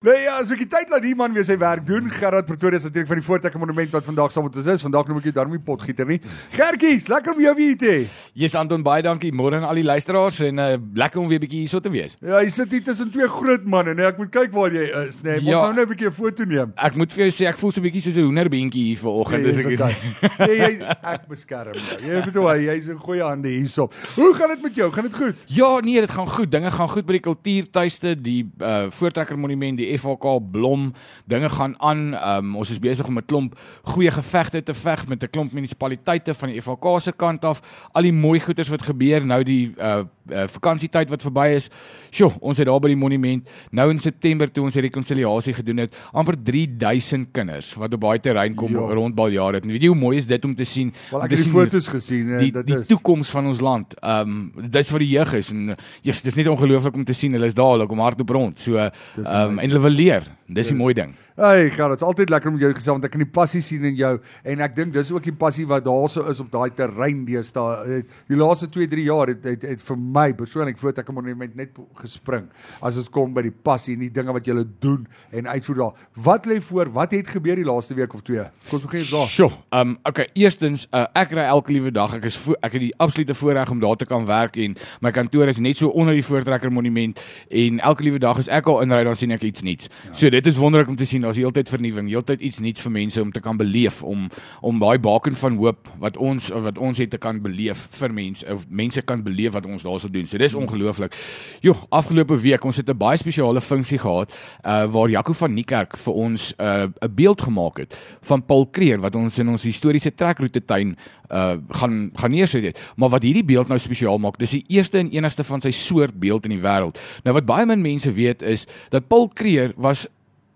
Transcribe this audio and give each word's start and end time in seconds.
Nee 0.00 0.22
ja, 0.24 0.38
as 0.40 0.48
ek 0.48 0.62
die 0.62 0.66
tyd 0.72 0.88
laat 0.88 1.04
hier 1.04 1.12
man 1.12 1.34
weer 1.36 1.44
sy 1.44 1.58
werk 1.60 1.82
doen. 1.84 2.06
Gerard 2.08 2.46
Pretoria 2.48 2.78
is 2.78 2.86
natuurlik 2.86 3.08
van 3.10 3.18
die 3.20 3.24
Voortrekker 3.26 3.60
Monument 3.60 3.90
wat 3.92 4.06
vandag 4.06 4.30
saam 4.32 4.46
met 4.46 4.54
ons 4.56 4.68
is. 4.72 4.80
Vandag 4.80 5.10
noem 5.10 5.18
ek 5.20 5.26
jou 5.28 5.32
daarmee 5.36 5.60
potgieter 5.60 6.08
nie. 6.08 6.16
Gertjies, 6.54 7.04
lekker 7.12 7.34
om 7.34 7.42
jou 7.44 7.52
weer 7.58 7.74
te 7.76 7.90
hê. 7.90 7.98
Jy's 8.40 8.54
Anton 8.56 8.80
baie 8.80 9.04
dankie. 9.04 9.28
Môre 9.36 9.58
aan 9.58 9.66
al 9.68 9.76
die 9.76 9.84
luisteraars 9.84 10.38
en 10.46 10.62
uh, 10.64 10.68
lekker 10.96 11.20
om 11.20 11.28
weer 11.28 11.42
bietjie 11.42 11.60
hierso 11.66 11.82
te 11.84 11.92
wees. 11.92 12.16
Ja, 12.24 12.40
jy 12.40 12.48
sit 12.54 12.72
hier 12.72 12.86
tussen 12.86 13.10
twee 13.12 13.28
groot 13.28 13.66
manne, 13.68 13.92
nee. 13.98 14.06
Ek 14.08 14.16
moet 14.22 14.32
kyk 14.38 14.56
waar 14.56 14.72
jy 14.72 14.86
is, 15.02 15.18
nee. 15.26 15.36
Ons 15.42 15.50
Ja. 15.50 15.60
nou 15.66 15.76
net 15.76 15.84
'n 15.84 15.92
bietjie 15.92 16.08
'n 16.08 16.16
foto 16.16 16.48
neem. 16.48 16.72
Ek 16.80 16.96
moet 16.96 17.12
vir 17.12 17.26
jou 17.26 17.36
sê 17.36 17.50
ek 17.52 17.60
voel 17.60 17.76
so 17.76 17.80
'n 17.82 17.84
bietjie 17.84 18.04
soos 18.08 18.16
'n 18.16 18.24
hoenderbeentjie 18.24 18.84
hier 18.88 19.02
vanoggend 19.04 19.44
Nee, 19.44 19.52
as 19.52 19.58
ek 19.58 19.68
okay. 19.68 20.48
Nee, 20.48 20.56
jy 20.56 20.96
ek 21.12 21.28
beskerm 21.28 21.76
jou. 21.76 22.00
Jy 22.08 22.24
weet 22.24 22.40
hoe 22.40 22.56
jy's 22.56 22.88
in 22.88 22.96
goeie 22.96 23.20
hande 23.28 23.52
hierso. 23.52 23.90
Hoe 24.16 24.32
gaan 24.32 24.48
dit 24.48 24.62
met 24.62 24.74
jou? 24.74 24.90
Gaan 24.90 25.04
dit 25.04 25.14
goed? 25.14 25.36
Ja, 25.52 25.76
nee, 25.84 26.00
dit 26.00 26.10
gaan 26.10 26.26
goed. 26.26 26.50
Dinge 26.50 26.70
gaan 26.70 26.88
goed 26.88 27.04
by 27.04 27.20
die 27.20 27.24
kultuurtuiste, 27.28 28.16
die 28.16 28.48
uh, 28.64 28.88
Voortrekker 28.88 29.36
Monument, 29.36 29.76
die 29.76 29.89
FHK 29.98 30.50
Blom. 30.50 30.92
Dinge 31.24 31.48
gaan 31.48 31.74
aan. 31.80 32.14
Um, 32.14 32.56
ons 32.56 32.70
is 32.70 32.78
besig 32.78 33.06
om 33.06 33.18
'n 33.18 33.24
klomp 33.26 33.58
goeie 33.82 34.10
gevegte 34.10 34.62
te 34.62 34.74
veg 34.74 35.08
met 35.08 35.22
'n 35.22 35.30
klomp 35.30 35.52
munisipaliteite 35.52 36.34
van 36.34 36.48
die 36.48 36.60
FHK 36.60 37.00
se 37.00 37.12
kant 37.12 37.44
af. 37.44 37.60
Al 37.92 38.02
die 38.02 38.12
mooi 38.12 38.40
goeders 38.40 38.68
wat 38.68 38.82
gebeur 38.82 39.26
nou 39.26 39.42
die 39.42 39.74
uh, 39.78 40.04
uh 40.32 40.46
vakansietyd 40.48 41.10
wat 41.10 41.22
verby 41.22 41.46
is. 41.56 41.68
Sjoe, 42.10 42.32
ons 42.40 42.58
het 42.58 42.66
daar 42.66 42.80
by 42.80 42.88
die 42.88 42.96
monument 42.98 43.48
nou 43.72 43.88
in 43.90 43.98
September 44.00 44.50
toe 44.50 44.64
ons 44.64 44.74
die 44.74 44.82
rekonsiliasie 44.82 45.54
gedoen 45.54 45.84
het, 45.84 45.94
amper 46.12 46.36
3000 46.42 47.28
kinders 47.32 47.74
wat 47.78 47.94
op 47.94 48.00
daai 48.00 48.18
terrein 48.22 48.54
kom 48.58 48.72
Ja. 48.72 48.86
rondbal 48.94 49.30
jare. 49.34 49.60
En 49.62 49.68
weet 49.68 49.82
jy 49.82 49.88
hoe 49.92 49.96
mooi 49.98 50.16
is 50.18 50.26
dit 50.26 50.44
om 50.44 50.54
te 50.54 50.64
sien? 50.64 50.92
Wel 51.10 51.22
ek 51.24 51.30
het 51.30 51.42
die 51.44 51.50
foto's 51.52 51.88
gesien 51.88 52.32
en 52.34 52.38
die 52.44 52.52
dit 52.52 52.66
die 52.66 52.78
is 52.78 52.88
toekoms 52.90 53.30
van 53.30 53.46
ons 53.46 53.60
land. 53.60 53.94
Ehm 54.02 54.28
um, 54.56 54.68
dis 54.70 54.90
wat 54.90 55.00
die 55.00 55.08
jeug 55.14 55.32
is 55.34 55.50
en 55.50 55.76
jy's 56.02 56.22
dis 56.22 56.34
net 56.36 56.46
ongelooflik 56.48 56.94
om 56.94 57.04
te 57.04 57.12
sien 57.16 57.32
hulle 57.32 57.46
is 57.50 57.54
daar, 57.54 57.72
hulle 57.76 57.86
kom 57.90 57.98
hardop 58.00 58.30
rond. 58.30 58.58
So 58.58 58.76
ehm 58.76 58.90
um, 59.24 59.58
en 59.58 59.68
hulle 59.70 59.80
wil 59.86 59.90
leer. 60.02 60.28
Dis 60.50 60.66
die 60.72 60.74
mooi 60.76 60.92
ding. 60.94 61.12
Hey, 61.38 61.70
gaan 61.70 61.90
dit's 61.92 62.02
altyd 62.02 62.28
lekker 62.28 62.50
om 62.50 62.56
jou 62.58 62.72
gesels 62.74 62.96
want 62.98 63.04
ek 63.06 63.12
kan 63.14 63.22
die 63.22 63.30
passie 63.32 63.60
sien 63.62 63.84
in 63.86 63.94
jou 63.96 64.18
en 64.44 64.60
ek 64.66 64.74
dink 64.76 64.92
dis 64.92 65.12
ook 65.14 65.22
die 65.24 65.32
passie 65.32 65.64
wat 65.70 65.84
daarso 65.86 66.24
is 66.28 66.40
op 66.42 66.50
daai 66.52 66.70
terrein 66.74 67.22
deesdae. 67.24 67.76
Eh, 67.86 68.02
Die 68.28 68.36
laaste 68.36 68.66
2, 68.68 68.86
3 68.90 69.04
jaar 69.06 69.30
het 69.30 69.44
het, 69.46 69.62
het 69.62 69.80
vir 69.80 69.96
my 69.96 70.19
persoonlik 70.36 70.78
voet 70.78 70.98
ek 70.98 71.08
'n 71.08 71.14
monument 71.14 71.56
net 71.56 71.76
gespring 71.94 72.48
as 72.82 72.96
dit 72.96 73.10
kom 73.10 73.32
by 73.34 73.42
die 73.42 73.54
passie 73.54 73.94
en 73.94 74.00
die 74.00 74.10
dinge 74.10 74.32
wat 74.32 74.46
jy 74.46 74.64
doen 74.80 75.06
en 75.32 75.46
uitvoer 75.46 75.76
daar. 75.76 75.94
Wat 76.14 76.46
lê 76.46 76.60
voor? 76.60 76.92
Wat 76.92 77.12
het 77.12 77.28
gebeur 77.28 77.56
die 77.56 77.64
laaste 77.64 77.94
week 77.94 78.14
of 78.14 78.22
twee? 78.22 78.44
Kom 78.68 78.78
ons 78.78 78.86
begin 78.86 79.06
daar. 79.10 79.28
Sjoe. 79.28 79.50
Ehm 79.70 79.88
um, 79.88 79.98
okay, 80.04 80.28
eerstens 80.34 80.86
uh, 80.92 81.06
ek 81.14 81.32
ry 81.32 81.46
elke 81.46 81.72
liewe 81.72 81.90
dag. 81.90 82.14
Ek 82.14 82.24
is 82.24 82.38
ek 82.60 82.72
het 82.72 82.80
die 82.80 82.94
absolute 82.98 83.34
voorreg 83.34 83.70
om 83.70 83.80
daar 83.80 83.96
te 83.96 84.06
kan 84.06 84.26
werk 84.26 84.56
en 84.56 84.76
my 85.00 85.10
kantoor 85.10 85.48
is 85.48 85.58
net 85.58 85.76
so 85.76 85.88
onder 85.88 86.14
die 86.14 86.24
Voortrekker 86.24 86.72
Monument 86.72 87.20
en 87.48 87.80
elke 87.80 88.02
liewe 88.02 88.18
dag 88.18 88.38
as 88.38 88.48
ek 88.48 88.68
al 88.70 88.82
inry 88.84 89.02
dan 89.04 89.16
sien 89.16 89.30
ek 89.30 89.42
iets 89.42 89.62
nuuts. 89.62 89.88
Ja. 89.88 90.14
So 90.14 90.30
dit 90.30 90.46
is 90.46 90.56
wonderlik 90.60 90.88
om 90.88 90.96
te 90.96 91.08
sien 91.08 91.22
daar's 91.22 91.40
heeltyd 91.40 91.68
vernuwing, 91.68 92.08
heeltyd 92.08 92.40
iets 92.40 92.60
nuuts 92.60 92.84
vir 92.84 92.94
mense 92.94 93.22
om 93.22 93.32
te 93.32 93.40
kan 93.40 93.56
beleef 93.56 94.02
om 94.02 94.28
om 94.60 94.78
daai 94.80 94.98
baken 94.98 95.36
van 95.36 95.56
hoop 95.60 95.88
wat 95.98 96.16
ons 96.16 96.50
wat 96.50 96.78
ons 96.78 96.98
het 96.98 97.10
te 97.10 97.18
kan 97.18 97.40
beleef 97.42 97.86
vir 98.00 98.12
mense 98.12 98.46
of 98.52 98.66
mense 98.68 99.02
kan 99.02 99.22
beleef 99.22 99.54
wat 99.56 99.66
ons 99.66 99.86
daarso 100.00 100.10
doen. 100.10 100.26
So 100.26 100.38
dis 100.38 100.54
ongelooflik. 100.54 101.14
Jo, 101.60 101.76
afgelope 101.88 102.36
week 102.40 102.64
ons 102.64 102.76
het 102.76 102.88
'n 102.88 102.96
baie 102.96 103.16
spesiale 103.16 103.60
funksie 103.60 103.98
gehad 103.98 104.32
uh 104.64 104.86
waar 104.90 105.08
Jaco 105.08 105.32
van 105.32 105.54
Niekerk 105.54 105.96
vir 105.96 106.14
ons 106.14 106.54
'n 106.58 106.62
uh, 106.62 106.82
'n 106.82 107.14
beeld 107.14 107.42
gemaak 107.42 107.76
het 107.78 107.96
van 108.20 108.44
Paul 108.44 108.66
Kreer 108.66 109.00
wat 109.00 109.14
ons 109.14 109.38
in 109.38 109.48
ons 109.48 109.62
historiese 109.62 110.14
trekroete 110.14 110.64
tuin 110.64 110.96
uh 111.30 111.56
gaan 111.68 112.10
gaan 112.14 112.30
neersit 112.30 112.64
het. 112.64 112.78
Maar 112.96 113.08
wat 113.08 113.22
hierdie 113.22 113.44
beeld 113.44 113.68
nou 113.68 113.78
spesiaal 113.78 114.18
maak, 114.18 114.38
dis 114.38 114.50
die 114.50 114.64
eerste 114.68 114.98
en 114.98 115.10
enigste 115.10 115.44
van 115.44 115.60
sy 115.60 115.70
soort 115.70 116.14
beeld 116.18 116.44
in 116.44 116.50
die 116.50 116.62
wêreld. 116.62 116.98
Nou 117.24 117.34
wat 117.34 117.46
baie 117.46 117.66
min 117.66 117.82
mense 117.82 118.12
weet 118.12 118.42
is 118.42 118.66
dat 118.90 119.08
Paul 119.08 119.28
Kreer 119.28 119.72
was 119.76 120.06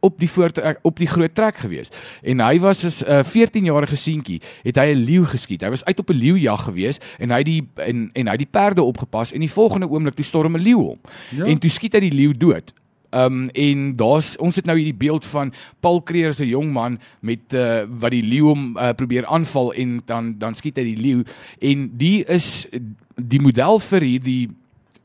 op 0.05 0.20
die 0.20 0.28
voortrek 0.30 0.78
op 0.83 1.00
die 1.00 1.08
groot 1.08 1.34
trek 1.34 1.56
gewees. 1.64 1.91
En 2.22 2.42
hy 2.44 2.58
was 2.60 2.84
as 2.84 3.00
'n 3.02 3.10
uh, 3.10 3.24
14-jarige 3.24 3.97
seentjie, 3.97 4.41
het 4.62 4.77
hy 4.77 4.92
'n 4.92 5.05
leeu 5.05 5.24
geskiet. 5.24 5.62
Hy 5.62 5.70
was 5.70 5.84
uit 5.84 5.98
op 5.98 6.10
'n 6.10 6.20
leeujag 6.20 6.64
gewees 6.64 7.00
en 7.19 7.30
hy 7.30 7.42
die 7.42 7.62
en 7.76 8.10
en 8.12 8.28
hy 8.28 8.37
die 8.37 8.50
perde 8.50 8.82
opgepas 8.82 9.32
en 9.32 9.41
die 9.41 9.50
volgende 9.50 9.88
oomblik 9.88 10.14
toe 10.14 10.25
storm 10.25 10.56
'n 10.56 10.62
leeu 10.62 10.76
hom. 10.76 11.00
Ja. 11.31 11.44
En 11.44 11.59
toe 11.59 11.70
skiet 11.70 11.94
hy 11.94 12.00
die 12.00 12.14
leeu 12.14 12.32
dood. 12.32 12.72
Um 13.14 13.48
en 13.48 13.97
daar's 13.97 14.37
ons 14.37 14.56
het 14.56 14.66
nou 14.66 14.76
hierdie 14.76 15.06
beeld 15.06 15.25
van 15.25 15.53
Paul 15.81 16.03
Kreer 16.03 16.28
as 16.28 16.41
'n 16.41 16.50
jong 16.50 16.72
man 16.72 16.98
met 17.20 17.54
uh, 17.54 17.84
wat 17.88 18.10
die 18.10 18.22
leeu 18.22 18.44
hom 18.44 18.76
uh, 18.76 18.93
probeer 18.93 19.26
aanval 19.26 19.72
en 19.72 20.03
dan 20.04 20.34
dan 20.38 20.54
skiet 20.54 20.76
hy 20.76 20.84
die 20.84 21.00
leeu 21.00 21.22
en 21.59 21.91
die 21.97 22.25
is 22.25 22.66
die 23.14 23.41
model 23.41 23.78
vir 23.78 24.00
hierdie 24.00 24.48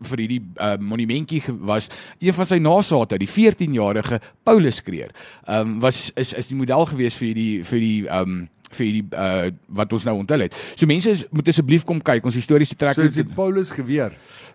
vir 0.08 0.24
hierdie 0.24 0.42
uh, 0.56 0.76
monumentjie 0.80 1.42
was 1.68 1.90
een 2.20 2.36
van 2.36 2.48
sy 2.48 2.60
nasate, 2.64 3.20
die 3.20 3.30
14-jarige 3.30 4.22
Paulus 4.48 4.84
Kreer. 4.84 5.12
Ehm 5.48 5.76
um, 5.76 5.80
was 5.84 6.10
is 6.16 6.34
is 6.34 6.48
die 6.52 6.58
model 6.60 6.86
gewees 6.86 7.18
vir 7.20 7.32
hierdie 7.32 7.66
vir 7.68 7.84
die 7.84 7.98
ehm 8.08 8.40
um, 8.40 8.48
vir 8.76 8.86
hierdie 8.86 9.06
uh, 9.16 9.52
wat 9.68 9.94
ons 9.94 10.04
nou 10.06 10.18
onthul 10.18 10.40
het. 10.40 10.56
So 10.76 10.86
mense 10.86 11.10
is, 11.10 11.26
moet 11.32 11.48
asseblief 11.48 11.84
kom 11.86 12.02
kyk 12.02 12.26
ons 12.26 12.36
historiese 12.36 12.76
trek 12.76 12.94
So 12.96 13.02
is 13.02 13.14
dit 13.14 13.36
Paulus 13.36 13.72
geweer. 13.72 14.12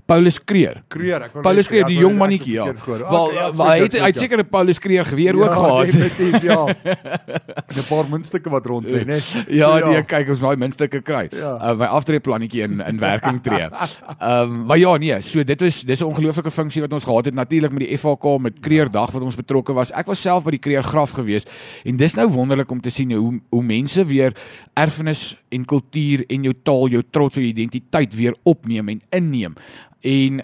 Paulus 0.06 0.36
Kreer. 0.44 0.82
Kreer, 0.88 1.22
ek 1.22 1.32
wou 1.32 1.42
Paulus 1.42 1.68
Kreer, 1.68 1.86
die 1.88 1.94
wou 1.96 2.02
jong 2.04 2.12
net- 2.12 2.18
mannetjie 2.20 2.54
ja. 2.54 2.64
Wel 2.86 3.32
ja, 3.32 3.46
hy 3.52 3.78
het 3.80 3.92
hy 3.98 4.06
het 4.10 4.14
ja. 4.16 4.20
seker 4.20 4.38
'n 4.38 4.48
Paulus 4.50 4.78
Kreer 4.78 5.04
geweer 5.06 5.34
ook 5.36 5.52
gehad. 5.52 5.86
Definitief, 5.86 6.42
ja. 6.42 6.66
'n 7.78 7.86
paar 7.88 8.08
muntstukke 8.08 8.50
wat 8.50 8.66
rond 8.66 8.84
lê, 8.86 9.04
né? 9.10 9.18
Ja, 9.48 9.78
So, 9.78 9.88
nee, 9.90 10.02
kyk 10.04 10.28
ons 10.28 10.40
daai 10.40 10.56
minstukke 10.56 11.00
kry. 11.02 11.28
Ja. 11.32 11.56
Uh, 11.56 11.74
my 11.78 11.86
aftreeplannetjie 11.86 12.62
in 12.62 12.80
in 12.80 12.98
werking 13.00 13.40
tree. 13.42 13.64
Ehm 13.64 14.42
um, 14.42 14.64
maar 14.66 14.78
ja, 14.78 14.96
nee, 14.96 15.20
so 15.22 15.42
dit 15.44 15.60
was 15.60 15.82
dis 15.82 16.00
'n 16.00 16.04
ongelooflike 16.04 16.50
funksie 16.50 16.82
wat 16.82 16.92
ons 16.92 17.04
gehad 17.04 17.24
het 17.24 17.34
natuurlik 17.34 17.72
met 17.72 17.88
die 17.88 17.96
FHK 17.96 18.38
met 18.40 18.60
Kreerdag 18.60 19.10
wat 19.10 19.22
ons 19.22 19.36
betrokke 19.36 19.72
was. 19.72 19.90
Ek 19.92 20.06
was 20.06 20.20
self 20.20 20.44
by 20.44 20.50
die 20.50 20.58
Kreer 20.60 20.82
graf 20.82 21.10
gewees 21.10 21.44
en 21.84 21.96
dis 21.96 22.14
nou 22.14 22.28
wonderlik 22.28 22.70
om 22.70 22.80
te 22.80 22.90
sien 22.90 23.10
hoe 23.12 23.40
hoe 23.50 23.62
mense 23.62 24.03
weer 24.08 24.36
erfenis 24.78 25.32
en 25.54 25.64
kultuur 25.68 26.24
en 26.28 26.48
jou 26.48 26.54
taal, 26.62 26.88
jou 26.96 27.02
trots, 27.10 27.38
jou 27.38 27.46
identiteit 27.46 28.14
weer 28.14 28.36
opneem 28.42 28.92
en 28.94 29.02
inneem. 29.20 29.56
En 30.00 30.42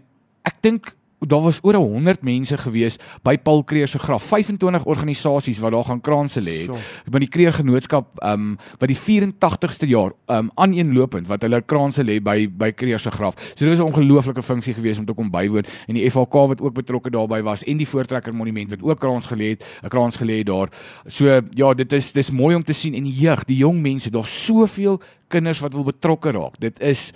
ek 0.48 0.62
dink 0.64 0.94
daar 1.26 1.42
was 1.42 1.58
oor 1.62 1.74
100 1.74 2.22
mense 2.22 2.58
gewees 2.58 2.96
by 3.22 3.36
Paul 3.38 3.64
Kreer 3.64 3.88
se 3.88 3.98
graf. 3.98 4.24
25 4.24 4.84
organisasies 4.84 5.58
wat 5.58 5.72
daar 5.72 5.84
gaan 5.84 6.00
kraanse 6.00 6.40
lê 6.40 6.56
het. 6.62 6.70
Sjoe. 6.70 7.12
By 7.12 7.18
die 7.18 7.28
Kreer 7.28 7.52
Genootskap 7.52 8.18
ehm 8.22 8.32
um, 8.32 8.56
wat 8.80 8.88
die 8.88 8.96
84ste 8.96 9.88
jaar 9.88 10.14
ehm 10.26 10.48
um, 10.48 10.50
aaneenlopend 10.54 11.28
wat 11.28 11.42
hulle 11.42 11.60
kraanse 11.60 12.04
lê 12.04 12.20
by 12.22 12.48
by 12.48 12.72
Kreer 12.72 13.00
se 13.00 13.10
graf. 13.10 13.36
So 13.54 13.64
dit 13.64 13.68
was 13.68 13.80
'n 13.80 13.92
ongelooflike 13.92 14.42
funksie 14.42 14.74
geweest 14.74 14.98
om 14.98 15.06
te 15.06 15.14
kom 15.14 15.30
bywoon 15.30 15.64
en 15.86 15.94
die 15.94 16.10
FHK 16.10 16.48
wat 16.54 16.60
ook 16.60 16.74
betrokke 16.74 17.10
daarbey 17.10 17.42
was 17.42 17.64
en 17.64 17.76
die 17.76 17.88
Voortrekker 17.88 18.34
Monument 18.34 18.70
wat 18.70 18.82
ook 18.82 19.00
kraans 19.00 19.26
gelê 19.26 19.48
het, 19.50 19.64
'n 19.82 19.88
kraans 19.88 20.16
gelê 20.16 20.38
het 20.38 20.46
daar. 20.46 20.68
So 21.06 21.40
ja, 21.50 21.74
dit 21.74 21.92
is 21.92 22.12
dis 22.12 22.30
mooi 22.30 22.56
om 22.56 22.64
te 22.64 22.72
sien 22.72 22.94
en 22.94 23.02
die 23.02 23.12
jeug, 23.12 23.44
die 23.44 23.56
jong 23.56 23.80
mense, 23.82 24.10
daar's 24.10 24.44
soveel 24.44 25.00
kinders 25.28 25.60
wat 25.60 25.74
wil 25.74 25.84
betrokke 25.84 26.30
raak. 26.30 26.58
Dit 26.58 26.80
is 26.80 27.12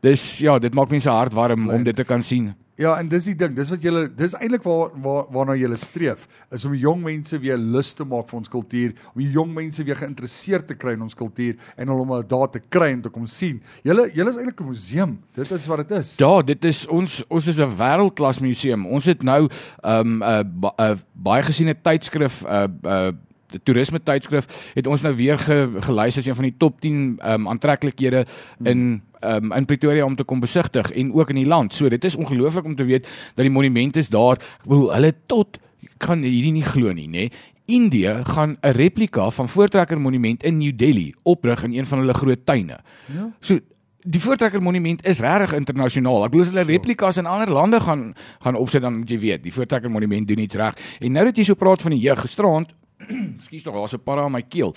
dis 0.00 0.38
ja, 0.38 0.58
dit 0.58 0.74
maak 0.74 0.90
mense 0.90 1.10
hart 1.10 1.32
warm 1.32 1.70
om 1.70 1.84
dit 1.84 1.96
te 1.96 2.04
kan 2.04 2.22
sien. 2.22 2.54
Ja, 2.78 2.92
en 3.00 3.08
dis 3.10 3.24
die 3.26 3.34
ding, 3.34 3.56
dis 3.56 3.72
wat 3.72 3.82
julle 3.82 4.04
dis 4.14 4.36
eintlik 4.38 4.62
waar 4.62 4.92
waar 5.02 5.24
waarna 5.34 5.56
julle 5.58 5.76
streef, 5.80 6.28
is 6.54 6.62
om 6.68 6.76
jong 6.78 7.00
mense 7.02 7.40
weer 7.42 7.58
lus 7.58 7.90
te 7.98 8.04
maak 8.06 8.28
vir 8.30 8.38
ons 8.38 8.52
kultuur, 8.52 8.92
om 9.16 9.24
jong 9.34 9.50
mense 9.56 9.82
weer 9.82 9.98
geïnteresseerd 9.98 10.68
te 10.70 10.76
kry 10.78 10.94
in 10.94 11.02
ons 11.02 11.18
kultuur 11.18 11.56
en 11.74 11.90
om 11.90 12.14
hulle 12.14 12.28
daar 12.30 12.46
te 12.54 12.62
kry 12.62 12.92
en 12.94 13.02
te 13.02 13.10
kom 13.10 13.26
sien. 13.26 13.58
Julle 13.82 14.06
julle 14.14 14.30
is 14.30 14.38
eintlik 14.38 14.62
'n 14.62 14.70
museum. 14.70 15.18
Dit 15.34 15.50
is 15.50 15.66
wat 15.66 15.88
dit 15.88 15.98
is. 15.98 16.16
Ja, 16.22 16.42
dit 16.42 16.64
is 16.64 16.86
ons 16.86 17.24
ons 17.28 17.46
is 17.48 17.58
'n 17.58 17.76
wêreldklas 17.76 18.40
museum. 18.40 18.86
Ons 18.86 19.06
het 19.06 19.22
nou 19.22 19.48
'n 19.48 19.90
um, 19.90 20.22
'n 20.22 20.60
ba, 20.60 20.72
uh, 20.78 20.96
baie 21.14 21.42
gesiene 21.42 21.74
tydskrif 21.74 22.44
uh, 22.46 22.68
uh, 22.84 23.10
toerisme 23.62 24.00
tydskrif 24.02 24.48
het 24.74 24.86
ons 24.86 25.02
nou 25.02 25.14
weer 25.16 25.38
ge, 25.38 25.58
gelys 25.86 26.18
as 26.18 26.26
een 26.26 26.36
van 26.38 26.48
die 26.48 26.54
top 26.58 26.80
10 26.80 27.18
um, 27.22 27.48
aantreklikhede 27.48 28.26
in 28.64 29.02
um, 29.24 29.52
in 29.52 29.64
Pretoria 29.64 30.04
om 30.04 30.16
te 30.16 30.24
kom 30.24 30.40
besigtig 30.40 30.90
en 30.92 31.12
ook 31.14 31.30
in 31.30 31.42
die 31.42 31.46
land. 31.46 31.74
So 31.74 31.88
dit 31.88 32.04
is 32.04 32.16
ongelooflik 32.16 32.64
om 32.64 32.76
te 32.76 32.84
weet 32.84 33.08
dat 33.34 33.44
die 33.46 33.52
monument 33.52 33.96
is 33.96 34.08
daar. 34.08 34.38
Ek 34.38 34.68
bedoel 34.68 34.92
hulle 34.94 35.14
tot 35.26 35.58
kan 36.02 36.22
hierdie 36.22 36.52
nie 36.54 36.66
glo 36.66 36.92
nie, 36.94 37.08
nê. 37.08 37.28
Indië 37.68 38.22
gaan 38.24 38.56
'n 38.60 38.72
replika 38.72 39.30
van 39.30 39.48
Voortrekker 39.48 40.00
Monument 40.00 40.42
in 40.42 40.58
New 40.58 40.72
Delhi 40.76 41.14
oprig 41.22 41.62
in 41.62 41.72
een 41.72 41.86
van 41.86 41.98
hulle 41.98 42.14
groot 42.14 42.46
tuine. 42.46 42.80
Ja. 43.06 43.30
So 43.40 43.58
die 44.02 44.20
Voortrekker 44.20 44.62
Monument 44.62 45.06
is 45.06 45.18
regtig 45.18 45.52
internasionaal. 45.52 46.24
Ek 46.24 46.30
bedoel 46.30 46.46
as 46.46 46.52
hulle 46.52 46.64
replikas 46.64 47.16
in 47.16 47.26
ander 47.26 47.50
lande 47.50 47.80
gaan 47.80 48.14
gaan 48.40 48.54
opsit 48.54 48.82
dan 48.82 48.98
moet 48.98 49.10
jy 49.10 49.18
weet, 49.18 49.42
die 49.42 49.52
Voortrekker 49.52 49.90
Monument 49.90 50.28
doen 50.28 50.38
iets 50.38 50.54
reg. 50.54 50.74
En 51.00 51.12
nou 51.12 51.24
dat 51.24 51.36
jy 51.36 51.44
so 51.44 51.54
praat 51.54 51.82
van 51.82 51.90
die 51.90 52.00
jeug 52.00 52.20
gisterand 52.20 52.72
Ekskuus 53.38 53.62
tog, 53.62 53.74
daar's 53.74 53.94
'n 53.94 54.02
para 54.04 54.26
in 54.26 54.32
my 54.32 54.42
keel. 54.42 54.74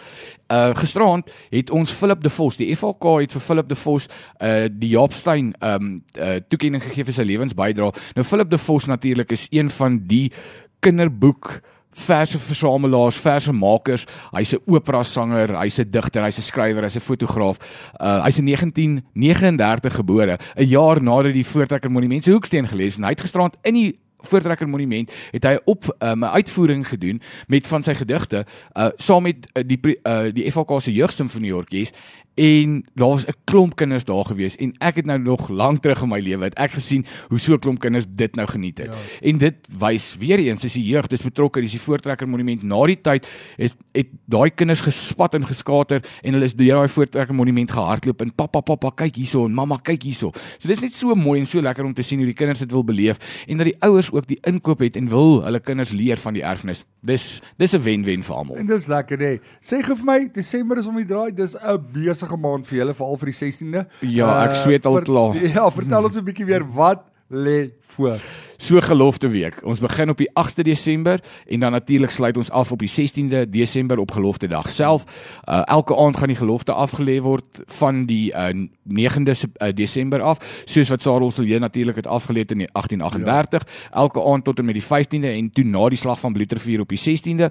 Uh 0.48 0.74
gisterand 0.76 1.30
het 1.50 1.70
ons 1.70 1.92
Philip 1.92 2.22
de 2.22 2.30
Vos, 2.30 2.58
die 2.58 2.76
FHK 2.76 3.20
het 3.20 3.32
vir 3.32 3.42
Philip 3.42 3.68
de 3.70 3.76
Vos 3.76 4.08
uh 4.40 4.68
die 4.72 4.90
Jaap 4.90 5.14
Steyn 5.14 5.54
um 5.60 6.04
uh 6.18 6.40
toekenning 6.48 6.84
gegee 6.84 7.04
vir 7.04 7.14
sy 7.14 7.24
lewensbydrae. 7.24 7.92
Nou 8.16 8.26
Philip 8.26 8.50
de 8.50 8.58
Vos 8.58 8.86
natuurlik 8.86 9.32
is 9.32 9.48
een 9.50 9.70
van 9.70 10.02
die 10.08 10.32
kinderboek 10.80 11.62
verse 11.92 12.40
versamelaars, 12.40 13.16
verse 13.16 13.52
makers. 13.52 14.06
Hy's 14.32 14.54
'n 14.54 14.62
opera 14.66 15.04
sanger, 15.04 15.58
hy's 15.60 15.80
'n 15.80 15.90
digter, 15.92 16.24
hy's 16.24 16.38
'n 16.38 16.42
skrywer, 16.42 16.84
hy's 16.84 16.96
'n 16.96 17.00
fotograaf. 17.00 17.58
Uh 18.00 18.24
hy's 18.24 18.38
in 18.38 18.46
1939 18.46 19.96
gebore, 19.96 20.38
'n 20.56 20.66
jaar 20.66 21.02
nadat 21.02 21.34
die 21.34 21.46
Voortrekker 21.46 21.92
Monument 21.92 22.24
se 22.24 22.32
hoeksteen 22.32 22.68
gelees 22.68 22.98
en 22.98 23.04
hy 23.04 23.10
het 23.10 23.22
gisterand 23.22 23.56
in 23.64 23.74
die 23.74 23.96
Voortrekker 24.22 24.70
Monument 24.70 25.14
het 25.32 25.44
hy 25.44 25.58
op 25.66 25.86
'n 26.00 26.06
um, 26.08 26.24
uitvoering 26.26 26.88
gedoen 26.88 27.22
met 27.48 27.68
van 27.68 27.84
sy 27.84 27.94
gedigte 27.94 28.46
uh 28.74 28.90
saam 28.96 29.24
met 29.24 29.48
uh, 29.54 29.64
die 29.66 29.80
uh, 30.04 30.34
die 30.34 30.52
FHK 30.52 30.82
se 30.82 30.94
jeugsimfonieorkes 30.94 31.92
en 32.34 32.86
daar 32.94 33.08
was 33.08 33.26
'n 33.26 33.36
klomp 33.44 33.76
kinders 33.76 34.06
daar 34.06 34.26
gewees 34.26 34.56
en 34.56 34.74
ek 34.78 34.96
het 34.96 35.06
nou 35.06 35.20
nog 35.20 35.50
lank 35.50 35.82
terug 35.82 36.02
in 36.02 36.10
my 36.10 36.20
lewe 36.20 36.44
het 36.44 36.54
ek 36.56 36.72
gesien 36.72 37.06
hoe 37.28 37.40
so 37.40 37.54
'n 37.54 37.60
klomp 37.60 37.80
kinders 37.80 38.06
dit 38.10 38.36
nou 38.36 38.48
geniet 38.48 38.78
het. 38.78 38.88
Ja. 38.88 39.28
En 39.28 39.38
dit 39.38 39.56
wys 39.80 40.16
weer 40.18 40.40
eens 40.40 40.64
is 40.64 40.74
die 40.74 40.84
jeug 40.84 41.08
dis 41.08 41.22
betrokke, 41.22 41.62
dis 41.62 41.72
die 41.72 41.80
Voortrekker 41.80 42.28
Monument 42.28 42.64
na 42.64 42.86
die 42.86 43.02
tyd 43.02 43.28
het 43.58 43.76
het 43.92 44.08
daai 44.26 44.50
kinders 44.50 44.82
gespat 44.82 45.36
en 45.36 45.48
geskater 45.48 46.04
en 46.22 46.34
hulle 46.34 46.46
is 46.46 46.56
deur 46.56 46.76
daai 46.76 46.88
Voortrekker 46.88 47.36
Monument 47.36 47.72
gehardloop 47.72 48.22
en 48.22 48.34
pappa 48.34 48.62
pappa 48.62 48.92
kyk 48.96 49.16
hierso 49.16 49.46
en 49.46 49.54
mamma 49.54 49.78
kyk 49.78 50.04
hierso. 50.04 50.32
So 50.58 50.68
dis 50.68 50.80
net 50.80 50.96
so 50.96 51.16
mooi 51.16 51.40
en 51.40 51.46
so 51.46 51.62
lekker 51.62 51.86
om 51.86 51.94
te 51.94 52.02
sien 52.02 52.18
hoe 52.18 52.28
die 52.28 52.34
kinders 52.34 52.60
dit 52.60 52.72
wil 52.72 52.84
beleef 52.84 53.18
en 53.48 53.58
dat 53.58 53.66
die 53.66 53.78
ouers 53.80 54.12
ook 54.12 54.28
die 54.28 54.40
inkoop 54.42 54.80
het 54.80 54.96
en 54.96 55.10
wil 55.10 55.44
hulle 55.44 55.60
kinders 55.60 55.92
leer 55.92 56.18
van 56.18 56.34
die 56.34 56.44
erfenis. 56.44 56.86
Dis 57.02 57.42
dis 57.58 57.74
'n 57.74 57.82
wen-wen 57.82 58.24
vir 58.24 58.36
almal. 58.36 58.56
En 58.56 58.66
dis 58.66 58.88
lekker 58.88 59.20
hè. 59.20 59.40
Sê 59.60 59.84
gou 59.84 59.96
vir 59.96 60.06
my, 60.06 60.30
Desember 60.34 60.78
is 60.78 60.88
om 60.88 60.96
die 60.96 61.06
draai, 61.06 61.32
dis 61.36 61.56
'n 61.56 61.78
besige 61.92 62.21
maand 62.38 62.68
vir 62.68 62.78
julle 62.78 62.94
veral 62.94 63.18
vir 63.18 63.26
die 63.26 63.38
16de. 63.38 63.86
Ja, 64.02 64.44
ek 64.44 64.52
uh, 64.52 64.62
sweet 64.62 64.86
al 64.86 65.02
klaar. 65.02 65.36
Ja, 65.58 65.70
vertel 65.72 66.04
ons 66.04 66.18
'n 66.18 66.24
bietjie 66.24 66.46
weer 66.46 66.66
wat 66.74 67.04
lê 67.32 67.72
voor. 67.96 68.20
So 68.58 68.80
gelofte 68.80 69.28
week. 69.28 69.66
Ons 69.66 69.80
begin 69.80 70.10
op 70.10 70.18
die 70.18 70.30
8de 70.30 70.64
Desember 70.64 71.20
en 71.48 71.60
dan 71.60 71.72
natuurlik 71.72 72.12
sluit 72.12 72.38
ons 72.38 72.50
af 72.50 72.72
op 72.72 72.80
die 72.80 72.90
16de 72.90 73.50
Desember 73.50 73.98
op 73.98 74.12
gelofte 74.12 74.48
dag 74.48 74.70
self. 74.70 75.04
Uh, 75.50 75.62
elke 75.66 75.98
aand 75.98 76.18
gaan 76.18 76.28
die 76.28 76.38
gelofte 76.38 76.72
afgelê 76.74 77.22
word 77.22 77.62
van 77.66 78.06
die 78.06 78.32
uh, 78.32 78.68
9de 78.84 79.34
uh, 79.34 79.72
Desember 79.74 80.22
af, 80.22 80.38
soos 80.66 80.90
wat 80.90 81.02
Sarel 81.02 81.32
hier 81.40 81.60
natuurlik 81.60 81.96
het 81.96 82.08
afgelê 82.08 82.46
in 82.46 82.68
1838. 82.72 83.64
Ja. 83.66 83.90
Elke 83.92 84.24
aand 84.24 84.44
tot 84.44 84.60
en 84.60 84.66
met 84.66 84.76
die 84.76 84.86
15de 84.86 85.32
en 85.32 85.50
toe 85.50 85.66
na 85.66 85.90
die 85.90 85.98
slag 85.98 86.20
van 86.20 86.34
Bloedrivier 86.34 86.80
op 86.80 86.90
die 86.90 87.02
16de 87.02 87.50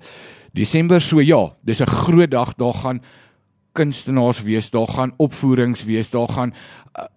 Desember. 0.52 1.00
So 1.00 1.20
ja, 1.20 1.52
dis 1.60 1.80
'n 1.80 1.86
groot 1.86 2.30
dag. 2.30 2.54
Daar 2.54 2.74
gaan 2.74 3.02
kunstenaars 3.72 4.42
wees, 4.42 4.70
daar 4.70 4.88
gaan 4.88 5.14
opvoerings 5.16 5.84
wees, 5.84 6.10
daar 6.10 6.28
gaan 6.28 6.54
uh, 6.98 7.08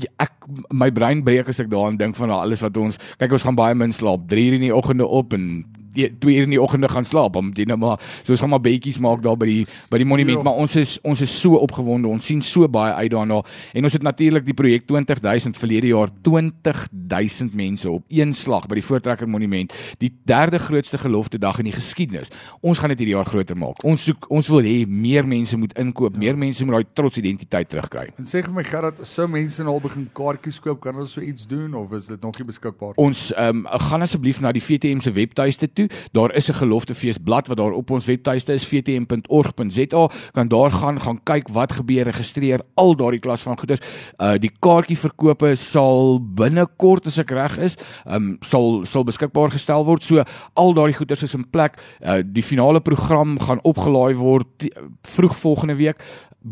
Ja, 0.00 0.08
ek 0.24 0.46
my 0.72 0.88
brein 0.94 1.20
breek 1.24 1.50
as 1.52 1.58
ek 1.60 1.68
daaraan 1.68 1.98
dink 2.00 2.16
van 2.16 2.30
alles 2.32 2.62
wat 2.64 2.76
ons 2.80 2.96
kyk 3.20 3.34
ons 3.36 3.44
gaan 3.44 3.58
baie 3.58 3.74
min 3.76 3.92
slaap. 3.92 4.24
3 4.30 4.46
uur 4.48 4.56
in 4.56 4.64
die 4.64 4.74
oggende 4.74 5.04
op 5.04 5.34
en 5.36 5.66
2 6.06 6.36
uur 6.36 6.48
in 6.48 6.54
die 6.56 6.62
oggende 6.62 6.88
gaan 6.88 7.04
slaap 7.04 7.36
om 7.36 7.52
dit 7.54 7.66
nou 7.66 7.78
maar 7.78 7.98
so 8.22 8.32
ons 8.32 8.40
gaan 8.40 8.54
maar 8.54 8.64
bietjies 8.64 9.00
maak 9.02 9.22
daar 9.22 9.36
by 9.36 9.46
die 9.50 9.64
by 9.90 9.98
die 9.98 10.08
monument 10.08 10.38
ja. 10.38 10.46
maar 10.46 10.60
ons 10.62 10.76
is 10.76 10.98
ons 11.02 11.20
is 11.24 11.40
so 11.40 11.58
opgewonde 11.58 12.08
ons 12.08 12.24
sien 12.24 12.42
so 12.42 12.68
baie 12.68 12.92
uit 12.92 13.10
daarna 13.10 13.42
en 13.74 13.84
ons 13.84 13.92
het 13.92 14.02
natuurlik 14.02 14.46
die 14.46 14.54
projek 14.54 14.86
20000 14.86 15.58
verlede 15.58 15.92
jaar 15.92 16.12
20000 16.22 17.54
mense 17.54 17.90
op 17.90 18.04
een 18.08 18.34
slag 18.34 18.66
by 18.68 18.78
die 18.78 18.84
voortrekker 18.84 19.28
monument 19.28 19.74
die 20.02 20.12
derde 20.28 20.58
grootste 20.58 20.98
gelofte 20.98 21.38
dag 21.38 21.58
in 21.58 21.68
die 21.68 21.74
geskiedenis. 21.74 22.30
Ons 22.60 22.78
gaan 22.78 22.92
dit 22.92 23.02
hierdie 23.02 23.16
jaar 23.16 23.28
groter 23.28 23.56
maak. 23.58 23.82
Ons 23.86 24.06
soek 24.08 24.28
ons 24.34 24.50
wil 24.52 24.66
hê 24.66 24.76
meer 24.86 25.26
mense 25.28 25.56
moet 25.58 25.74
inkoop 25.80 26.16
ja. 26.16 26.22
meer 26.26 26.38
mense 26.38 26.64
moet 26.66 26.78
daai 26.78 26.94
trots 26.98 27.20
identiteit 27.20 27.70
terugkry. 27.72 28.08
En 28.20 28.28
sê 28.28 28.42
vir 28.44 28.54
my 28.54 28.64
Gerard 28.66 29.00
sou 29.08 29.28
mense 29.30 29.64
nou 29.64 29.76
al 29.76 29.84
begin 29.84 30.08
kaartjies 30.16 30.60
koop 30.64 30.82
kan 30.84 30.98
ons 30.98 31.16
so 31.16 31.24
iets 31.24 31.48
doen 31.48 31.74
of 31.78 31.92
is 31.96 32.10
dit 32.10 32.22
nog 32.24 32.38
nie 32.38 32.48
beskikbaar? 32.48 32.96
Ons 33.00 33.28
um, 33.36 33.64
gaan 33.88 34.06
asseblief 34.06 34.42
na 34.44 34.52
die 34.54 34.64
VTM 34.64 35.02
se 35.04 35.12
webtuiste 35.14 35.70
toe 35.72 35.87
Daar 36.12 36.34
is 36.34 36.48
'n 36.48 36.54
geloftefees 36.54 37.18
blad 37.18 37.46
wat 37.46 37.56
daar 37.56 37.72
op 37.72 37.90
ons 37.90 38.06
webtuiste 38.06 38.52
is 38.52 38.64
vtm.org.za. 38.64 40.08
Kan 40.32 40.48
daar 40.48 40.72
gaan 40.72 41.00
gaan 41.00 41.20
kyk 41.22 41.48
wat 41.48 41.72
gebeur, 41.72 42.04
registreer 42.04 42.60
al 42.74 42.96
daardie 42.96 43.20
klas 43.20 43.42
van 43.42 43.58
goeders. 43.58 43.80
Uh 44.18 44.36
die 44.38 44.50
kaartjieverkope 44.60 45.54
sal 45.56 46.20
binnekort 46.20 47.06
as 47.06 47.18
ek 47.18 47.30
reg 47.30 47.58
is, 47.58 47.76
um 48.06 48.36
sal 48.40 48.84
sal 48.86 49.04
beskikbaar 49.04 49.50
gestel 49.50 49.84
word. 49.84 50.04
So 50.04 50.22
al 50.54 50.74
daardie 50.74 50.96
goeders 50.96 51.22
is 51.22 51.34
in 51.34 51.50
plek. 51.50 51.78
Uh 52.00 52.22
die 52.24 52.42
finale 52.42 52.80
program 52.80 53.38
gaan 53.38 53.62
opgelaai 53.62 54.14
word 54.14 54.46
die, 54.56 54.72
vroeg 55.02 55.36
volgende 55.36 55.76
week 55.76 55.98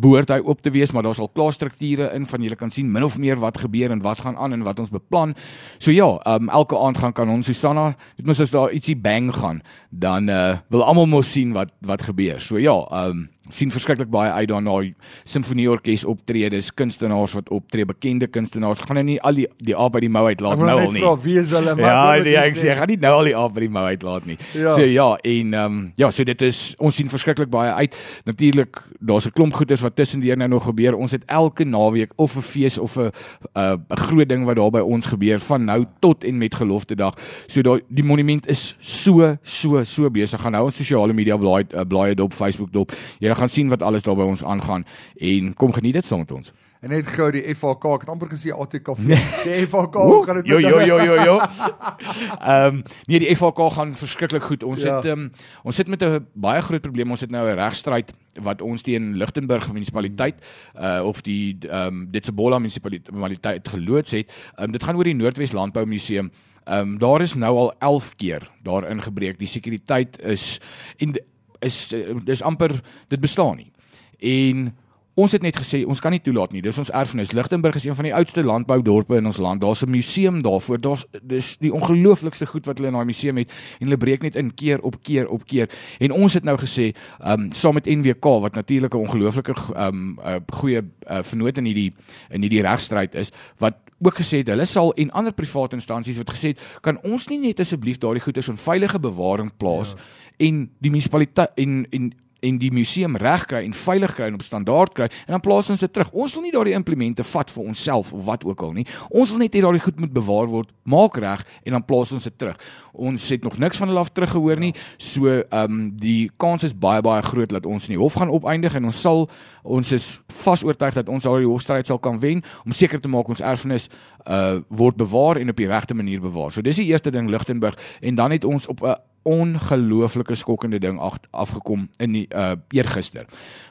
behoort 0.00 0.30
hy 0.32 0.38
op 0.44 0.62
te 0.62 0.72
wees, 0.74 0.92
maar 0.92 1.06
daar's 1.06 1.20
al 1.22 1.30
klaar 1.34 1.52
strukture 1.52 2.10
in 2.14 2.26
van 2.26 2.42
julle 2.42 2.58
kan 2.58 2.70
sien 2.70 2.90
min 2.92 3.04
of 3.06 3.18
meer 3.18 3.40
wat 3.42 3.58
gebeur 3.58 3.90
en 3.90 4.02
wat 4.04 4.20
gaan 4.24 4.36
aan 4.36 4.52
en 4.56 4.64
wat 4.66 4.80
ons 4.82 4.92
beplan. 4.92 5.34
So 5.78 5.94
ja, 5.94 6.08
um, 6.26 6.48
elke 6.48 6.78
aand 6.78 6.98
gaan 6.98 7.12
kan 7.16 7.30
ons 7.32 7.46
Susanna, 7.46 7.94
dit 8.16 8.26
moet 8.26 8.40
as 8.40 8.54
daar 8.54 8.74
ietsie 8.74 8.96
bang 8.96 9.32
gaan, 9.34 9.62
dan 9.90 10.28
uh, 10.28 10.58
wil 10.68 10.84
almal 10.84 11.06
mos 11.06 11.32
sien 11.32 11.54
wat 11.56 11.72
wat 11.86 12.02
gebeur. 12.02 12.40
So 12.40 12.58
ja, 12.58 12.76
um, 13.04 13.28
sien 13.48 13.70
verskriklik 13.70 14.10
baie 14.10 14.30
uit 14.32 14.48
daarna 14.48 14.76
simfonieorkes 15.24 16.04
optredes, 16.04 16.70
kunstenaars 16.74 17.36
wat 17.38 17.50
optree, 17.54 17.86
bekende 17.86 18.26
kunstenaars. 18.26 18.82
Gaan 18.86 18.98
nou 19.00 19.04
nie 19.06 19.18
al 19.22 19.34
die 19.40 19.46
die 19.64 19.76
aap 19.76 19.94
by 19.96 20.02
die 20.04 20.10
mou 20.12 20.24
uitlaat 20.26 20.58
nou 20.58 20.70
al 20.70 20.92
nie. 20.92 21.00
Ek 21.00 21.06
vra 21.06 21.14
wie 21.24 21.38
is 21.40 21.52
hulle? 21.54 21.76
Ja, 21.80 22.16
nee, 22.22 22.36
ek 22.40 22.58
sê 22.58 22.74
gaan 22.76 22.90
nie 22.90 22.98
nou 23.02 23.12
al 23.20 23.30
die 23.30 23.36
aap 23.38 23.54
by 23.56 23.64
die 23.66 23.72
mou 23.72 23.84
uitlaat 23.86 24.26
nie. 24.28 24.38
Ja. 24.54 24.74
So 24.74 24.84
ja, 24.84 25.08
en 25.22 25.54
ehm 25.54 25.78
um, 25.78 25.78
ja, 26.00 26.10
so 26.10 26.26
dit 26.26 26.42
is 26.46 26.60
ons 26.78 26.96
sien 26.96 27.10
verskriklik 27.12 27.50
baie 27.52 27.72
uit. 27.82 27.96
Natuurlik, 28.26 28.82
daar's 29.00 29.26
'n 29.26 29.34
klomp 29.36 29.54
goeders 29.54 29.80
wat 29.80 29.96
tussendeur 29.96 30.36
nou 30.36 30.48
nog 30.48 30.64
gebeur. 30.64 30.94
Ons 30.94 31.12
het 31.12 31.24
elke 31.26 31.64
naweek 31.64 32.12
of 32.16 32.36
'n 32.36 32.42
fees 32.42 32.78
of 32.78 32.96
'n 32.98 33.10
'n 33.54 33.80
groot 33.88 34.28
ding 34.28 34.44
wat 34.44 34.56
daar 34.56 34.70
by 34.70 34.80
ons 34.80 35.06
gebeur 35.06 35.40
van 35.40 35.64
nou 35.64 35.84
tot 36.00 36.24
en 36.24 36.38
met 36.38 36.54
gelofte 36.54 36.94
dag. 36.94 37.14
So 37.46 37.62
daai 37.62 37.80
die 37.88 38.04
monument 38.04 38.46
is 38.48 38.76
so 38.78 39.36
so 39.42 39.84
so 39.84 40.10
besig. 40.10 40.40
Gaan 40.40 40.52
nou 40.52 40.64
ons 40.64 40.76
sosiale 40.76 41.12
media 41.12 41.36
blaai 41.36 41.64
uh, 41.74 41.84
blaai 41.84 42.14
dop, 42.14 42.32
Facebook 42.32 42.72
dop. 42.72 42.92
Jy 43.18 43.35
gaan 43.36 43.48
sien 43.52 43.68
wat 43.68 43.82
alles 43.82 44.02
daar 44.02 44.16
by 44.16 44.26
ons 44.26 44.44
aangaan 44.44 44.84
en 45.16 45.54
kom 45.54 45.72
geniet 45.72 46.00
dit 46.00 46.04
saam 46.04 46.24
met 46.24 46.32
ons. 46.32 46.52
En 46.84 46.92
net 46.92 47.08
gou 47.08 47.26
die 47.32 47.42
FHK, 47.56 47.92
ek 47.96 48.04
het 48.04 48.10
amper 48.12 48.28
gesê 48.30 48.52
ATKV. 48.52 49.06
Die 49.46 49.54
FHK 49.64 50.02
gaan 50.26 50.40
dit 50.40 50.50
Jo 50.50 50.58
jo 50.60 50.80
jo 50.84 50.98
jo 51.02 51.16
jo. 51.24 51.36
Ehm 52.52 52.82
nee, 53.08 53.18
die 53.22 53.32
FHK 53.32 53.70
gaan 53.78 53.94
verskriklik 53.96 54.44
goed. 54.46 54.62
Ons 54.62 54.84
ja. 54.84 54.98
het 54.98 55.08
ehm 55.08 55.26
um, 55.26 55.30
ons 55.64 55.76
sit 55.76 55.88
met 55.88 56.02
'n 56.04 56.26
baie 56.34 56.62
groot 56.62 56.84
probleem. 56.84 57.10
Ons 57.10 57.24
het 57.24 57.30
nou 57.30 57.46
'n 57.48 57.58
regstryd 57.58 58.12
wat 58.42 58.62
ons 58.62 58.82
teen 58.82 59.16
Lichtenburg 59.16 59.72
munisipaliteit 59.72 60.36
uh 60.76 61.00
of 61.04 61.22
die 61.22 61.58
ehm 61.60 61.86
um, 61.86 62.06
Ditsebola 62.10 62.58
munisipaliteit 62.58 63.68
geloods 63.68 64.10
het. 64.10 64.28
Ehm 64.56 64.64
um, 64.64 64.72
dit 64.72 64.84
gaan 64.84 64.96
oor 64.96 65.04
die 65.04 65.14
Noordwes 65.14 65.52
Landbou 65.52 65.86
Museum. 65.86 66.30
Ehm 66.64 66.78
um, 66.78 66.98
daar 66.98 67.22
is 67.22 67.34
nou 67.34 67.56
al 67.56 67.74
11 67.78 68.14
keer 68.16 68.50
daar 68.62 68.90
ingebreek. 68.90 69.38
Die 69.38 69.48
sekuriteit 69.48 70.20
is 70.22 70.60
en 70.98 71.16
is 71.60 71.92
eh, 71.92 72.14
dis 72.24 72.42
amper 72.42 72.80
dit 73.08 73.20
bestaan 73.20 73.56
nie. 73.56 73.70
En 74.18 74.76
ons 75.16 75.32
het 75.32 75.44
net 75.44 75.56
gesê 75.56 75.80
ons 75.88 76.00
kan 76.00 76.12
nie 76.12 76.20
toelaat 76.20 76.52
nie. 76.52 76.60
Dis 76.64 76.78
ons 76.78 76.90
erfenis. 76.92 77.32
Lichtenburg 77.32 77.78
is 77.78 77.86
een 77.86 77.96
van 77.96 78.04
die 78.04 78.14
oudste 78.14 78.42
landboudorpe 78.44 79.16
in 79.16 79.26
ons 79.26 79.40
land. 79.40 79.60
Daar's 79.60 79.82
'n 79.82 79.90
museum 79.90 80.42
daarvoor. 80.42 80.80
Daar's 80.80 81.04
dis 81.22 81.56
die 81.56 81.72
ongelooflikste 81.72 82.46
goed 82.46 82.66
wat 82.66 82.76
hulle 82.78 82.88
in 82.88 82.94
daai 82.94 83.06
museum 83.06 83.36
het 83.36 83.50
en 83.80 83.86
hulle 83.86 83.96
breek 83.96 84.22
net 84.22 84.36
in 84.36 84.54
keer 84.54 84.80
op 84.80 85.02
keer 85.02 85.28
op 85.28 85.46
keer. 85.46 85.68
En 85.98 86.12
ons 86.12 86.34
het 86.34 86.44
nou 86.44 86.56
gesê, 86.56 86.94
ehm 87.20 87.40
um, 87.40 87.52
saam 87.52 87.74
met 87.74 87.86
NWK 87.86 88.24
wat 88.24 88.54
natuurlik 88.54 88.94
'n 88.94 88.98
ongelooflike 88.98 89.54
ehm 89.74 89.88
um, 89.88 90.18
uh, 90.18 90.36
goeie 90.52 90.82
uh, 91.10 91.22
vernoot 91.22 91.58
in 91.58 91.64
hierdie 91.64 91.94
in 92.30 92.40
hierdie 92.40 92.62
regstryd 92.62 93.14
is 93.14 93.32
wat 93.58 93.74
ook 93.98 94.14
gesê 94.14 94.36
het 94.36 94.48
hulle 94.48 94.66
sal 94.66 94.92
en 94.94 95.10
ander 95.10 95.32
private 95.32 95.74
instansies 95.74 96.18
wat 96.18 96.30
gesê 96.30 96.48
het 96.48 96.60
kan 96.80 96.98
ons 97.02 97.28
nie 97.28 97.38
net 97.38 97.60
asseblief 97.60 97.98
daardie 97.98 98.22
goeder 98.22 98.48
in 98.48 98.58
veilige 98.58 98.98
bewaring 98.98 99.52
plaas 99.56 99.94
ja 99.96 100.02
en 100.36 100.66
die 100.84 100.92
munisipaliteit 100.92 101.56
en 101.60 101.84
en 101.90 102.12
en 102.40 102.58
die 102.60 102.70
museum 102.72 103.16
reg 103.16 103.46
kry 103.48 103.62
en 103.64 103.74
veilig 103.76 104.14
kry 104.16 104.28
en 104.28 104.36
op 104.36 104.44
standaard 104.44 104.92
kry 104.96 105.08
en 105.08 105.36
dan 105.36 105.42
plaas 105.44 105.70
ons 105.72 105.80
dit 105.80 105.92
terug. 105.92 106.10
Ons 106.12 106.34
wil 106.36 106.46
nie 106.46 106.52
daardie 106.54 106.74
implemente 106.76 107.24
vat 107.24 107.50
vir 107.52 107.64
onsself 107.64 108.12
of 108.12 108.24
wat 108.28 108.44
ook 108.44 108.62
al 108.66 108.74
nie. 108.76 108.86
Ons 109.08 109.32
wil 109.32 109.44
net 109.44 109.56
hê 109.56 109.62
daardie 109.64 109.82
goed 109.82 110.00
moet 110.02 110.12
bewaar 110.12 110.50
word, 110.52 110.72
maak 110.84 111.16
reg 111.22 111.44
en 111.64 111.78
dan 111.78 111.86
plaas 111.86 112.12
ons 112.12 112.28
dit 112.28 112.38
terug. 112.38 112.60
Ons 112.92 113.28
het 113.32 113.44
nog 113.44 113.58
niks 113.60 113.80
van 113.80 113.90
hulle 113.90 114.04
af 114.04 114.12
teruggehoor 114.12 114.60
nie. 114.60 114.74
So 114.98 115.26
ehm 115.32 115.64
um, 115.64 115.80
die 115.96 116.30
kans 116.36 116.66
is 116.66 116.76
baie 116.76 117.02
baie 117.04 117.22
groot 117.24 117.52
dat 117.52 117.66
ons 117.66 117.88
in 117.88 117.96
die 117.96 118.02
hof 118.02 118.18
gaan 118.20 118.32
opeindig 118.32 118.76
en 118.76 118.90
ons 118.92 119.00
sal 119.00 119.26
ons 119.66 119.92
is 119.92 120.20
vas 120.44 120.62
oortuig 120.62 120.94
dat 120.94 121.08
ons 121.08 121.24
daardie 121.24 121.48
hofstryd 121.48 121.88
sal 121.88 121.98
kan 121.98 122.20
wen 122.22 122.44
om 122.64 122.72
seker 122.72 123.00
te 123.00 123.08
maak 123.08 123.28
ons 123.28 123.40
erfenis 123.40 123.88
uh 124.26 124.60
word 124.68 124.96
bewaar 124.98 125.38
en 125.40 125.50
op 125.50 125.56
die 125.56 125.68
regte 125.70 125.94
manier 125.94 126.20
bewaar. 126.20 126.52
So 126.52 126.62
dis 126.62 126.80
die 126.82 126.90
eerste 126.90 127.10
ding 127.10 127.30
Lichtenburg 127.30 127.78
en 128.00 128.14
dan 128.14 128.30
het 128.30 128.44
ons 128.44 128.66
op 128.66 128.82
'n 128.82 128.86
uh, 128.86 128.94
ongelooflike 129.26 130.34
skokkende 130.38 130.78
ding 130.78 131.00
afgekom 131.30 131.88
in 131.98 132.12
die 132.12 132.26
uh 132.30 132.54
eergister. 132.70 133.26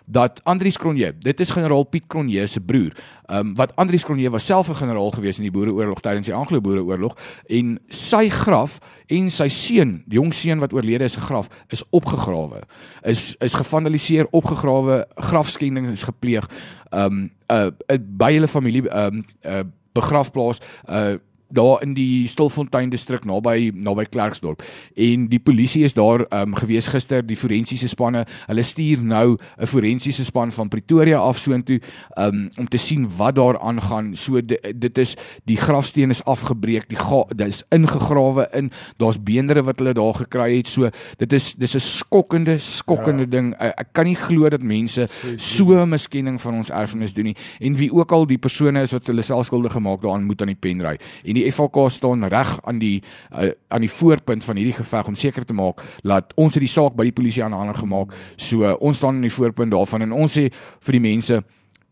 Dat 0.05 0.41
Andrius 0.43 0.77
Cronje, 0.77 1.13
dit 1.17 1.39
is 1.39 1.50
generaal 1.50 1.83
Piet 1.83 2.03
Cronje 2.07 2.47
se 2.47 2.62
broer. 2.62 2.91
Um 3.31 3.55
wat 3.55 3.75
Andrius 3.75 4.03
Cronje 4.03 4.29
was 4.29 4.45
self 4.45 4.69
'n 4.69 4.75
generaal 4.75 5.12
gewees 5.12 5.38
in 5.38 5.47
die 5.47 5.51
Boereoorlog 5.51 6.00
tydens 6.00 6.25
die 6.25 6.35
Anglo-Boereoorlog 6.35 7.17
en 7.47 7.79
sy 7.88 8.29
graf 8.29 8.79
en 9.07 9.31
sy 9.31 9.47
seun, 9.47 10.03
die 10.05 10.19
jong 10.19 10.33
seun 10.33 10.59
wat 10.59 10.74
oorlede 10.74 11.03
is, 11.03 11.13
se 11.13 11.19
graf 11.19 11.47
is 11.69 11.83
opgegrawe. 11.89 12.62
Is 13.03 13.35
is 13.39 13.53
gevandaliseer, 13.53 14.27
opgegrawe, 14.31 15.05
grafskending 15.15 15.88
is 15.91 16.03
gepleeg. 16.03 16.50
Um 16.91 17.31
uh, 17.50 17.71
uh 17.88 17.97
by 17.97 18.33
hulle 18.33 18.47
familie 18.47 18.89
um 18.91 19.25
uh 19.45 19.63
begrafplaas 19.93 20.59
uh 20.89 21.15
daar 21.55 21.81
in 21.83 21.93
die 21.97 22.27
Stilfontein 22.27 22.89
distrik 22.93 23.25
naby 23.25 23.71
naby 23.74 24.05
Klerksdorp. 24.12 24.63
En 24.95 25.27
die 25.31 25.39
polisie 25.39 25.83
is 25.83 25.95
daar 25.95 26.25
um, 26.29 26.55
gewees 26.55 26.88
gister 26.91 27.24
die 27.25 27.38
forensiese 27.39 27.88
spanne. 27.91 28.25
Hulle 28.47 28.63
stuur 28.63 29.03
nou 29.03 29.38
'n 29.38 29.67
forensiese 29.67 30.25
span 30.25 30.51
van 30.51 30.69
Pretoria 30.69 31.17
af 31.17 31.38
soontoe 31.38 31.79
um, 32.17 32.50
om 32.57 32.67
te 32.67 32.77
sien 32.77 33.09
wat 33.17 33.35
daar 33.35 33.59
aangaan. 33.59 34.15
So 34.15 34.41
dit, 34.41 34.97
is 34.97 35.15
die 35.45 35.57
grafsteen 35.57 36.09
is 36.09 36.24
afgebreek 36.24 36.89
die 36.89 36.97
dit 37.35 37.47
is 37.47 37.63
ingegrawe 37.69 38.47
in 38.53 38.71
daar's 38.97 39.24
beenderre 39.24 39.63
wat 39.63 39.79
hulle 39.79 39.93
daar 39.93 40.13
gekry 40.13 40.57
het. 40.57 40.67
So 40.67 40.89
dit 41.17 41.33
is 41.33 41.53
dis 41.55 41.75
'n 41.75 41.79
skokkende 41.79 42.57
skokkende 42.59 43.25
ja. 43.25 43.29
ding. 43.29 43.53
Ek, 43.59 43.74
ek 43.79 43.93
kan 43.93 44.05
nie 44.05 44.15
glo 44.15 44.50
dat 44.50 44.62
mense 44.62 45.07
so 45.38 45.74
'n 45.74 45.89
miskenning 45.89 46.41
van 46.41 46.53
ons 46.53 46.69
erfenis 46.69 47.13
doen 47.13 47.24
nie. 47.25 47.38
En 47.59 47.75
wie 47.75 47.93
ook 47.93 48.12
al 48.12 48.27
die 48.27 48.38
persone 48.38 48.81
is 48.81 48.91
wat 48.91 49.07
hulle 49.07 49.21
self 49.21 49.45
skuldig 49.45 49.71
gemaak 49.71 50.01
daaraan 50.01 50.25
moet 50.25 50.41
aan 50.41 50.53
die 50.53 50.59
pen 50.59 50.81
ry. 50.81 50.97
En 51.24 51.33
die 51.33 51.44
FHK 51.51 51.89
staan 51.91 52.27
reg 52.31 52.55
aan 52.63 52.79
die 52.79 53.01
uh, 53.33 53.51
aan 53.67 53.85
die 53.85 53.91
voorpunt 53.91 54.43
van 54.43 54.55
hierdie 54.55 54.77
geveg 54.77 55.07
om 55.07 55.15
seker 55.15 55.45
te 55.45 55.53
maak 55.53 55.83
dat 56.03 56.33
ons 56.35 56.53
het 56.53 56.63
die 56.63 56.71
saak 56.71 56.95
by 56.95 57.07
die 57.09 57.15
polisie 57.15 57.43
aan 57.43 57.53
hande 57.53 57.77
gemaak. 57.77 58.13
So 58.35 58.63
uh, 58.63 58.75
ons 58.79 58.97
staan 58.97 59.19
aan 59.19 59.27
die 59.27 59.33
voorpunt 59.33 59.71
daarvan 59.71 60.07
en 60.07 60.15
ons 60.15 60.37
sê 60.37 60.49
vir 60.85 60.99
die 60.99 61.03
mense 61.03 61.43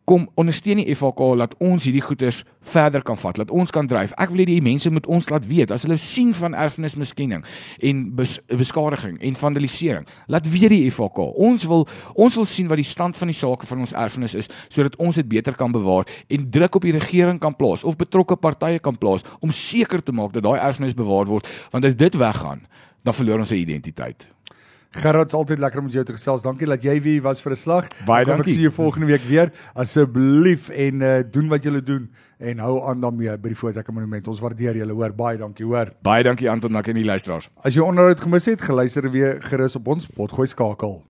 kom 0.10 0.26
ondersteun 0.40 0.82
die 0.82 0.96
FHK 0.96 1.30
laat 1.40 1.54
ons 1.64 1.86
hierdie 1.88 2.04
goeders 2.04 2.42
verder 2.74 3.04
kan 3.06 3.18
vat, 3.20 3.38
laat 3.40 3.52
ons 3.56 3.72
kan 3.72 3.88
dryf. 3.88 4.12
Ek 4.20 4.32
wil 4.34 4.44
hê 4.44 4.48
die 4.50 4.64
mense 4.64 4.92
moet 4.92 5.08
ons 5.12 5.30
laat 5.32 5.46
weet 5.48 5.72
as 5.72 5.86
hulle 5.88 5.98
sien 6.02 6.34
van 6.36 6.56
erfenismiskenning 6.60 7.46
en 7.90 8.04
bes, 8.18 8.36
beskadiging 8.52 9.16
en 9.24 9.40
vandalisering, 9.40 10.08
laat 10.32 10.50
weet 10.52 10.76
die 10.76 10.92
FHK. 10.92 11.30
Ons 11.48 11.68
wil 11.70 11.88
ons 12.20 12.40
wil 12.40 12.48
sien 12.50 12.68
wat 12.72 12.82
die 12.82 12.88
stand 12.88 13.20
van 13.20 13.32
die 13.32 13.38
sake 13.38 13.68
van 13.70 13.86
ons 13.86 13.96
erfenis 14.06 14.36
is 14.44 14.52
sodat 14.68 14.98
ons 15.00 15.20
dit 15.20 15.30
beter 15.30 15.56
kan 15.60 15.72
bewaar 15.72 16.10
en 16.28 16.50
druk 16.52 16.80
op 16.80 16.88
die 16.88 16.96
regering 16.96 17.40
kan 17.42 17.56
plaas 17.56 17.84
of 17.88 18.00
betrokke 18.00 18.36
partye 18.40 18.84
kan 18.84 18.98
plaas 19.00 19.24
om 19.40 19.52
seker 19.56 20.04
te 20.04 20.16
maak 20.16 20.36
dat 20.36 20.44
daai 20.44 20.60
erfenis 20.60 20.96
bewaar 20.98 21.30
word, 21.30 21.48
want 21.72 21.86
as 21.88 21.96
dit 21.96 22.16
weggaan, 22.20 22.66
dan 23.04 23.16
verloor 23.16 23.44
ons 23.44 23.52
se 23.52 23.60
identiteit. 23.60 24.28
Gerard's 24.94 25.34
altyd 25.34 25.60
lekker 25.60 25.82
om 25.82 25.88
jou 25.90 26.04
te 26.06 26.14
gesels. 26.14 26.44
Dankie 26.46 26.68
dat 26.70 26.84
jy 26.86 27.00
weer 27.02 27.22
was 27.26 27.42
vir 27.42 27.54
'n 27.54 27.56
slag. 27.56 27.88
Baie 28.06 28.26
dankie. 28.26 28.52
Ek 28.52 28.54
sien 28.54 28.62
jou 28.62 28.74
volgende 28.74 29.08
week 29.08 29.24
weer. 29.26 29.52
Asseblief 29.74 30.70
en 30.70 31.02
uh, 31.02 31.24
doen 31.32 31.48
wat 31.50 31.64
julle 31.64 31.82
doen 31.82 32.10
en 32.38 32.60
hou 32.60 32.76
aan 32.90 33.02
daarmee 33.02 33.38
by 33.38 33.54
die 33.54 33.58
Fototekke 33.58 33.94
Monument. 33.96 34.28
Ons 34.28 34.42
waardeer 34.44 34.78
julle, 34.78 34.94
hoor. 34.94 35.16
Baie 35.16 35.40
dankie, 35.40 35.66
hoor. 35.66 35.94
Baie 36.06 36.24
dankie 36.24 36.50
Anton, 36.52 36.76
dankie 36.76 36.94
aan 36.94 37.02
die 37.02 37.08
luisteraars. 37.08 37.50
As 37.64 37.74
jy 37.78 37.86
onderhoud 37.86 38.22
gemis 38.22 38.46
het, 38.52 38.62
geluister 38.62 39.10
weer 39.12 39.42
gerus 39.42 39.80
op 39.80 39.88
ons 39.96 40.10
potgooi 40.18 40.48
skakel. 40.52 41.02